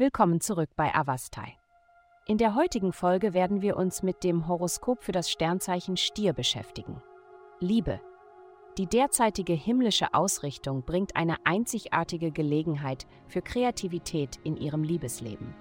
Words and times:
Willkommen 0.00 0.40
zurück 0.40 0.70
bei 0.76 0.94
Avastai. 0.94 1.58
In 2.26 2.38
der 2.38 2.54
heutigen 2.54 2.94
Folge 2.94 3.34
werden 3.34 3.60
wir 3.60 3.76
uns 3.76 4.02
mit 4.02 4.24
dem 4.24 4.48
Horoskop 4.48 5.02
für 5.02 5.12
das 5.12 5.30
Sternzeichen 5.30 5.98
Stier 5.98 6.32
beschäftigen. 6.32 7.02
Liebe. 7.58 8.00
Die 8.78 8.86
derzeitige 8.86 9.52
himmlische 9.52 10.14
Ausrichtung 10.14 10.84
bringt 10.86 11.16
eine 11.16 11.36
einzigartige 11.44 12.30
Gelegenheit 12.30 13.06
für 13.28 13.42
Kreativität 13.42 14.38
in 14.42 14.56
ihrem 14.56 14.84
Liebesleben. 14.84 15.54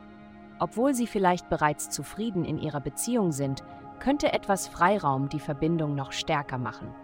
Obwohl 0.58 0.94
Sie 0.94 1.08
vielleicht 1.08 1.50
bereits 1.50 1.90
zufrieden 1.90 2.46
in 2.46 2.60
Ihrer 2.60 2.80
Beziehung 2.80 3.34
sind, 3.34 3.66
könnte 4.00 4.32
etwas 4.32 4.70
Freiraum 4.70 5.28
die 5.28 5.42
Verbindung 5.42 5.96
noch 5.96 6.14
stärker 6.14 6.58
machen. 6.58 6.96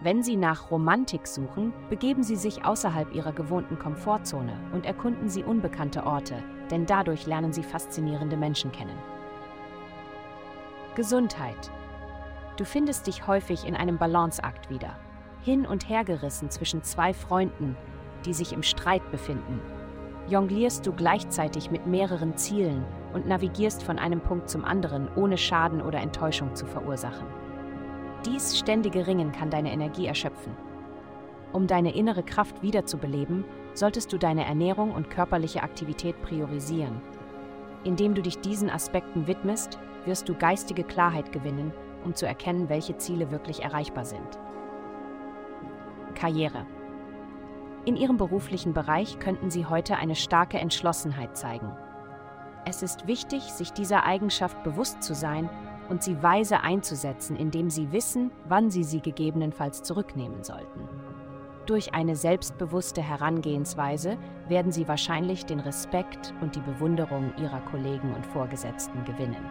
Wenn 0.00 0.22
Sie 0.22 0.36
nach 0.36 0.70
Romantik 0.70 1.26
suchen, 1.26 1.72
begeben 1.90 2.22
Sie 2.22 2.36
sich 2.36 2.64
außerhalb 2.64 3.12
Ihrer 3.16 3.32
gewohnten 3.32 3.80
Komfortzone 3.80 4.56
und 4.72 4.86
erkunden 4.86 5.28
Sie 5.28 5.42
unbekannte 5.42 6.06
Orte, 6.06 6.40
denn 6.70 6.86
dadurch 6.86 7.26
lernen 7.26 7.52
Sie 7.52 7.62
faszinierende 7.62 8.36
Menschen 8.36 8.72
kennen. 8.72 8.96
Gesundheit. 10.94 11.70
Du 12.56 12.64
findest 12.64 13.06
dich 13.06 13.26
häufig 13.26 13.66
in 13.66 13.76
einem 13.76 13.98
Balanceakt 13.98 14.68
wieder, 14.68 14.96
hin 15.42 15.64
und 15.64 15.88
her 15.88 16.04
gerissen 16.04 16.50
zwischen 16.50 16.82
zwei 16.82 17.14
Freunden, 17.14 17.76
die 18.24 18.34
sich 18.34 18.52
im 18.52 18.62
Streit 18.62 19.10
befinden. 19.10 19.60
Jonglierst 20.28 20.86
du 20.86 20.92
gleichzeitig 20.92 21.70
mit 21.70 21.86
mehreren 21.86 22.36
Zielen 22.36 22.84
und 23.14 23.26
navigierst 23.26 23.82
von 23.82 23.98
einem 23.98 24.20
Punkt 24.20 24.50
zum 24.50 24.64
anderen, 24.64 25.08
ohne 25.16 25.38
Schaden 25.38 25.80
oder 25.80 26.00
Enttäuschung 26.00 26.54
zu 26.54 26.66
verursachen. 26.66 27.26
Dies 28.26 28.58
ständige 28.58 29.06
Ringen 29.06 29.32
kann 29.32 29.50
deine 29.50 29.72
Energie 29.72 30.06
erschöpfen. 30.06 30.67
Um 31.52 31.66
deine 31.66 31.94
innere 31.94 32.22
Kraft 32.22 32.62
wiederzubeleben, 32.62 33.44
solltest 33.74 34.12
du 34.12 34.18
deine 34.18 34.44
Ernährung 34.44 34.92
und 34.92 35.10
körperliche 35.10 35.62
Aktivität 35.62 36.20
priorisieren. 36.22 37.00
Indem 37.84 38.14
du 38.14 38.22
dich 38.22 38.40
diesen 38.40 38.70
Aspekten 38.70 39.26
widmest, 39.26 39.78
wirst 40.04 40.28
du 40.28 40.34
geistige 40.34 40.84
Klarheit 40.84 41.32
gewinnen, 41.32 41.72
um 42.04 42.14
zu 42.14 42.26
erkennen, 42.26 42.68
welche 42.68 42.96
Ziele 42.98 43.30
wirklich 43.30 43.62
erreichbar 43.62 44.04
sind. 44.04 44.38
Karriere. 46.14 46.66
In 47.84 47.96
Ihrem 47.96 48.16
beruflichen 48.16 48.74
Bereich 48.74 49.18
könnten 49.18 49.50
Sie 49.50 49.64
heute 49.64 49.96
eine 49.96 50.16
starke 50.16 50.58
Entschlossenheit 50.58 51.36
zeigen. 51.36 51.70
Es 52.66 52.82
ist 52.82 53.06
wichtig, 53.06 53.44
sich 53.44 53.72
dieser 53.72 54.04
Eigenschaft 54.04 54.62
bewusst 54.62 55.02
zu 55.02 55.14
sein 55.14 55.48
und 55.88 56.02
sie 56.02 56.22
weise 56.22 56.60
einzusetzen, 56.60 57.34
indem 57.36 57.70
sie 57.70 57.92
wissen, 57.92 58.30
wann 58.46 58.70
sie 58.70 58.84
sie 58.84 59.00
gegebenenfalls 59.00 59.82
zurücknehmen 59.82 60.44
sollten. 60.44 61.07
Durch 61.68 61.92
eine 61.92 62.16
selbstbewusste 62.16 63.02
Herangehensweise 63.02 64.16
werden 64.48 64.72
sie 64.72 64.88
wahrscheinlich 64.88 65.44
den 65.44 65.60
Respekt 65.60 66.32
und 66.40 66.56
die 66.56 66.60
Bewunderung 66.60 67.34
ihrer 67.36 67.60
Kollegen 67.60 68.14
und 68.14 68.24
Vorgesetzten 68.24 69.04
gewinnen. 69.04 69.44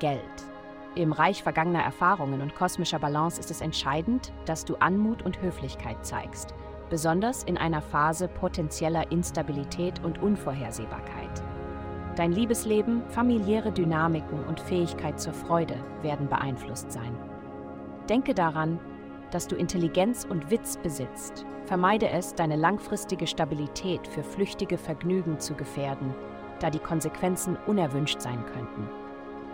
Geld. 0.00 0.20
Im 0.94 1.12
Reich 1.12 1.42
vergangener 1.42 1.82
Erfahrungen 1.82 2.42
und 2.42 2.54
kosmischer 2.54 2.98
Balance 2.98 3.40
ist 3.40 3.50
es 3.50 3.62
entscheidend, 3.62 4.34
dass 4.44 4.66
du 4.66 4.76
Anmut 4.76 5.22
und 5.22 5.40
Höflichkeit 5.40 6.04
zeigst, 6.04 6.52
besonders 6.90 7.42
in 7.44 7.56
einer 7.56 7.80
Phase 7.80 8.28
potenzieller 8.28 9.10
Instabilität 9.10 10.04
und 10.04 10.20
Unvorhersehbarkeit. 10.20 11.42
Dein 12.16 12.32
Liebesleben, 12.32 13.02
familiäre 13.08 13.72
Dynamiken 13.72 14.44
und 14.44 14.60
Fähigkeit 14.60 15.18
zur 15.18 15.32
Freude 15.32 15.76
werden 16.02 16.28
beeinflusst 16.28 16.92
sein. 16.92 17.16
Denke 18.10 18.34
daran, 18.34 18.78
dass 19.30 19.46
du 19.48 19.56
Intelligenz 19.56 20.24
und 20.24 20.50
Witz 20.50 20.76
besitzt. 20.76 21.44
Vermeide 21.64 22.08
es, 22.10 22.34
deine 22.34 22.56
langfristige 22.56 23.26
Stabilität 23.26 24.06
für 24.06 24.22
flüchtige 24.22 24.78
Vergnügen 24.78 25.40
zu 25.40 25.54
gefährden, 25.54 26.14
da 26.60 26.70
die 26.70 26.78
Konsequenzen 26.78 27.56
unerwünscht 27.66 28.20
sein 28.20 28.44
könnten. 28.46 28.88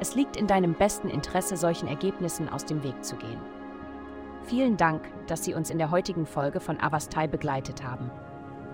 Es 0.00 0.14
liegt 0.14 0.36
in 0.36 0.46
deinem 0.46 0.74
besten 0.74 1.08
Interesse, 1.08 1.56
solchen 1.56 1.88
Ergebnissen 1.88 2.48
aus 2.48 2.64
dem 2.64 2.82
Weg 2.82 3.04
zu 3.04 3.16
gehen. 3.16 3.40
Vielen 4.44 4.76
Dank, 4.76 5.02
dass 5.26 5.44
Sie 5.44 5.54
uns 5.54 5.70
in 5.70 5.78
der 5.78 5.90
heutigen 5.90 6.26
Folge 6.26 6.60
von 6.60 6.80
Avastai 6.80 7.28
begleitet 7.28 7.84
haben. 7.84 8.10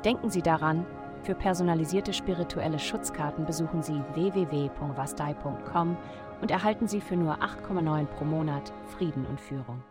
Denken 0.05 0.31
Sie 0.31 0.43
daran, 0.43 0.87
für 1.23 1.35
personalisierte 1.35 2.13
spirituelle 2.13 2.79
Schutzkarten 2.79 3.45
besuchen 3.45 3.83
Sie 3.83 4.01
www.vastai.com 4.15 5.97
und 6.41 6.51
erhalten 6.51 6.89
Sie 6.89 7.01
für 7.01 7.17
nur 7.17 7.35
8,9 7.43 8.07
pro 8.07 8.25
Monat 8.25 8.73
Frieden 8.87 9.27
und 9.27 9.41
Führung. 9.41 9.83